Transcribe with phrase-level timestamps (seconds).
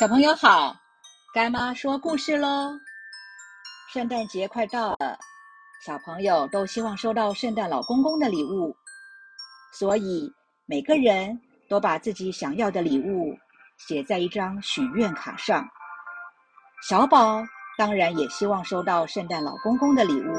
[0.00, 0.74] 小朋友好，
[1.34, 2.70] 干妈说故事喽。
[3.92, 5.18] 圣诞节快到了，
[5.84, 8.74] 小朋友都希望收到圣诞老公公的礼物，
[9.74, 10.32] 所以
[10.64, 11.38] 每个人
[11.68, 13.36] 都把自己想要的礼物
[13.76, 15.68] 写在一张许愿卡上。
[16.88, 17.42] 小宝
[17.76, 20.32] 当然也希望收到圣诞老公公的礼物，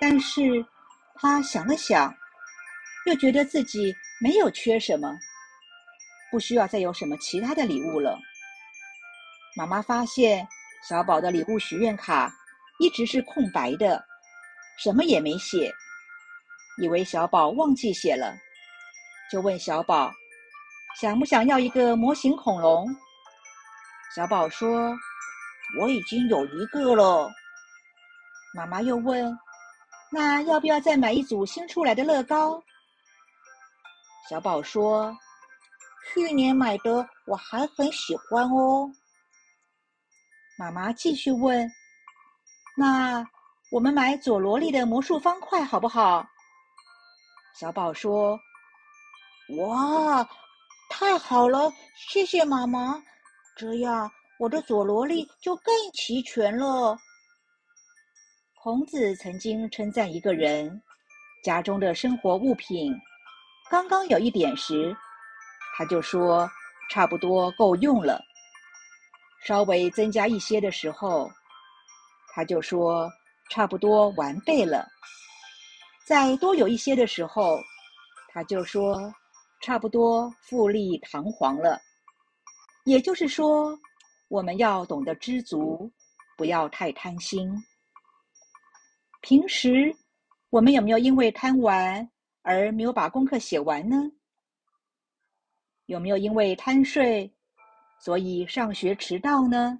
[0.00, 0.64] 但是
[1.16, 2.14] 他想了想，
[3.06, 5.18] 又觉得自己没有缺什么，
[6.30, 8.16] 不需要再有什么其他的礼物了。
[9.56, 10.46] 妈妈发现
[10.86, 12.30] 小宝的礼物许愿卡
[12.78, 14.04] 一直是空白的，
[14.78, 15.72] 什么也没写，
[16.82, 18.36] 以为小宝忘记写了，
[19.32, 20.12] 就问小宝
[21.00, 22.86] 想不想要一个模型恐龙。
[24.14, 24.94] 小宝说
[25.80, 27.30] ：“我已经有一个了。”
[28.54, 29.34] 妈妈又问
[30.12, 32.62] ：“那要不要再买一组新出来的乐高？”
[34.28, 35.16] 小宝说
[36.12, 38.90] ：“去年买的我还很喜欢哦。”
[40.58, 41.70] 妈妈继续问
[42.78, 43.22] ：“那
[43.70, 46.26] 我们买佐罗利的魔术方块好不好？”
[47.54, 48.40] 小宝说
[49.58, 50.26] ：“哇，
[50.88, 51.70] 太好了！
[51.94, 53.02] 谢谢妈妈，
[53.54, 56.96] 这样我的佐罗利就更齐全了。”
[58.62, 60.82] 孔子曾经称赞一个人
[61.44, 62.92] 家中的生活物品
[63.70, 64.96] 刚刚有一点时，
[65.76, 66.50] 他就说
[66.90, 68.18] ：“差不多够用了。”
[69.46, 71.30] 稍微增加一些的时候，
[72.34, 73.08] 他就说
[73.48, 74.84] 差不多完备了；
[76.04, 77.56] 再多有一些的时候，
[78.32, 79.14] 他就说
[79.62, 81.80] 差不多富丽堂皇了。
[82.86, 83.78] 也就是说，
[84.26, 85.88] 我们要懂得知足，
[86.36, 87.48] 不要太贪心。
[89.20, 89.94] 平时
[90.50, 92.10] 我们有没有因为贪玩
[92.42, 93.96] 而没有把功课写完呢？
[95.86, 97.32] 有没有因为贪睡？
[97.98, 99.78] 所以上学迟到呢？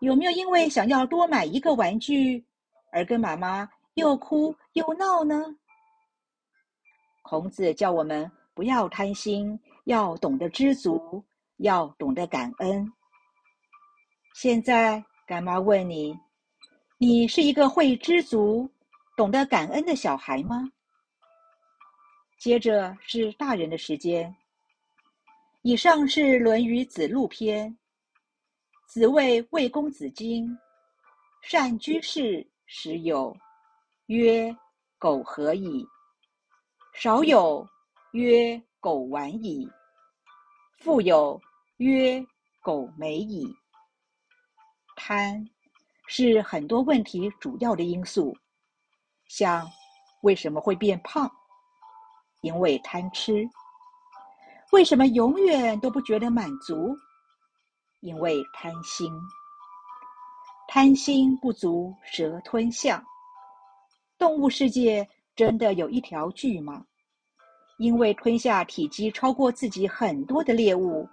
[0.00, 2.44] 有没有因为想要多买一个玩具
[2.92, 5.42] 而跟妈妈又哭又闹呢？
[7.22, 11.24] 孔子叫我们不要贪心，要懂得知足，
[11.56, 12.86] 要懂得感恩。
[14.34, 16.14] 现在干妈问你：
[16.98, 18.68] 你是一个会知足、
[19.16, 20.70] 懂得感恩的小孩吗？
[22.38, 24.36] 接着是大人的时间。
[25.66, 27.70] 以上是《论语·子路篇》。
[28.86, 30.46] 子谓魏公子荆
[31.40, 33.34] ：“善居士，时有
[34.08, 34.54] 曰
[35.00, 35.82] ：‘苟何矣。’
[36.92, 37.66] 少有
[38.12, 39.66] 曰：‘苟玩矣。’
[40.84, 41.40] 富有
[41.78, 42.22] 曰
[42.60, 43.48] ：‘苟美矣。’
[44.96, 45.42] 贪
[46.08, 48.36] 是很多问题主要的因素。
[49.28, 49.66] 像
[50.20, 51.26] 为什么会变胖？
[52.42, 53.48] 因为贪吃。
[54.74, 56.98] 为什么永远都不觉得满足？
[58.00, 59.08] 因为贪心。
[60.66, 63.00] 贪心不足蛇吞象。
[64.18, 66.82] 动物世界真的有一条巨蟒，
[67.78, 71.08] 因为吞下体积超过自己很多的猎物，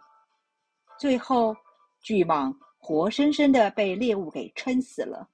[1.00, 1.56] 最后
[2.02, 5.30] 巨蟒活生生的被猎物给撑死了。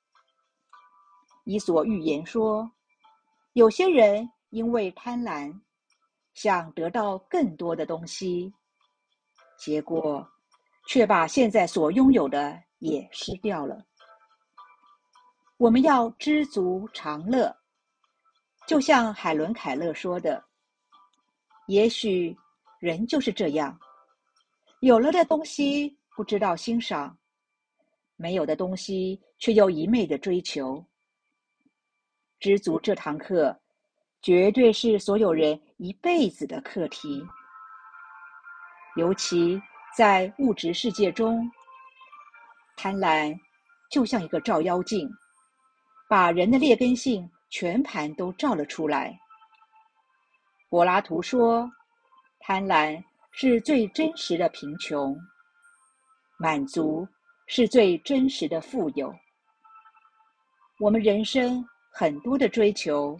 [1.45, 2.69] 伊索寓言说，
[3.53, 5.57] 有些人因为贪婪。
[6.37, 8.53] 想得到更多的东西，
[9.57, 10.23] 结果
[10.87, 13.83] 却把现在所拥有的也失掉了。
[15.57, 17.57] 我们要知足常乐，
[18.67, 20.45] 就像海伦·凯勒说的
[21.65, 22.37] ：“也许
[22.79, 23.75] 人就是这样，
[24.81, 27.17] 有了的东西不知道欣赏，
[28.15, 30.85] 没有的东西却又一昧的追求。”
[32.39, 33.59] 知足这堂课。
[34.19, 37.23] 绝对是所有人一辈子的课题，
[38.95, 39.61] 尤其
[39.95, 41.47] 在物质世界中，
[42.75, 43.38] 贪婪
[43.91, 45.07] 就像一个照妖镜，
[46.09, 49.16] 把人的劣根性全盘都照了出来。
[50.67, 51.71] 柏拉图说
[52.41, 52.99] ：“贪婪
[53.29, 55.16] 是最真实的贫穷，
[56.40, 57.07] 满足
[57.46, 59.13] 是最真实的富有。”
[60.81, 63.16] 我们人生很多的追求。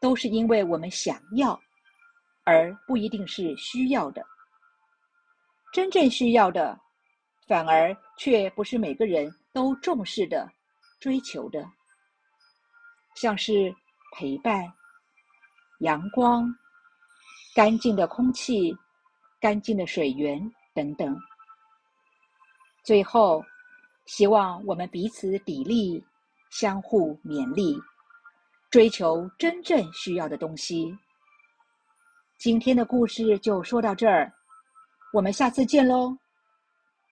[0.00, 1.58] 都是因为我们想要，
[2.44, 4.24] 而不一定是需要的。
[5.72, 6.78] 真正需要的，
[7.46, 10.50] 反而却不是每个人都重视的、
[11.00, 11.64] 追求的。
[13.14, 13.74] 像是
[14.12, 14.64] 陪伴、
[15.80, 16.46] 阳光、
[17.54, 18.76] 干净的空气、
[19.40, 20.38] 干净的水源
[20.74, 21.18] 等等。
[22.84, 23.42] 最后，
[24.04, 26.02] 希望我们彼此砥砺，
[26.50, 27.76] 相互勉励。
[28.70, 30.96] 追求真正需要的东西。
[32.38, 34.30] 今天的故事就说到这儿，
[35.12, 36.16] 我们下次见喽。